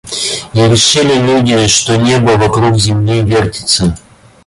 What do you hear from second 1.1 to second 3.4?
люди, что небо вокруг земли